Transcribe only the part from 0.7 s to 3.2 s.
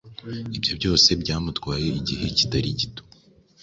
byose byamutwaye igihe kitari gito